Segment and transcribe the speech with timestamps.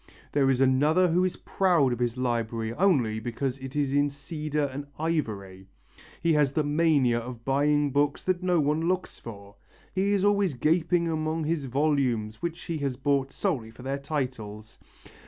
[0.31, 4.63] There is another who is proud of his library only because it is in cedar
[4.65, 5.67] and ivory;
[6.19, 9.57] he has the mania of buying books that no one looks for.
[9.93, 14.79] He is always gaping among his volumes, which he has bought solely for their titles.